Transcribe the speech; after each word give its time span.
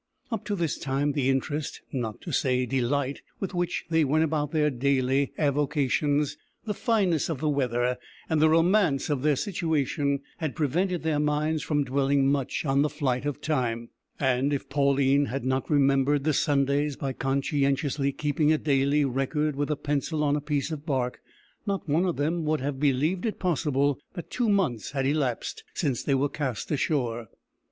Up 0.31 0.43
to 0.45 0.55
this 0.55 0.79
time 0.79 1.11
the 1.11 1.29
interest, 1.29 1.83
not 1.91 2.21
to 2.21 2.31
say 2.31 2.65
delight, 2.65 3.21
with 3.39 3.53
which 3.53 3.85
they 3.91 4.03
went 4.03 4.23
about 4.23 4.49
their 4.49 4.71
daily 4.71 5.31
avocations, 5.37 6.37
the 6.65 6.73
fineness 6.73 7.29
of 7.29 7.39
the 7.39 7.47
weather, 7.47 7.99
and 8.27 8.41
the 8.41 8.49
romance 8.49 9.11
of 9.11 9.21
their 9.21 9.35
situation, 9.35 10.21
had 10.39 10.55
prevented 10.55 11.03
their 11.03 11.19
minds 11.19 11.61
from 11.61 11.83
dwelling 11.83 12.27
much 12.31 12.65
on 12.65 12.81
the 12.81 12.89
flight 12.89 13.27
of 13.27 13.41
time, 13.41 13.89
and 14.19 14.51
if 14.51 14.69
Pauline 14.69 15.25
had 15.27 15.45
not 15.45 15.69
remembered 15.69 16.23
the 16.23 16.33
Sundays 16.33 16.95
by 16.95 17.13
conscientiously 17.13 18.11
keeping 18.11 18.51
a 18.51 18.57
daily 18.57 19.05
record 19.05 19.55
with 19.55 19.69
a 19.69 19.75
pencil 19.77 20.23
on 20.23 20.35
a 20.35 20.41
piece 20.41 20.71
of 20.71 20.83
bark, 20.83 21.21
not 21.67 21.87
one 21.87 22.05
of 22.07 22.15
them 22.15 22.43
would 22.43 22.59
have 22.59 22.79
believed 22.79 23.23
it 23.23 23.37
possible 23.37 23.99
that 24.15 24.31
two 24.31 24.49
months 24.49 24.89
had 24.93 25.05
elapsed 25.05 25.63
since 25.75 26.01
they 26.01 26.15
were 26.15 26.27
cast 26.27 26.71
ashore. 26.71 27.27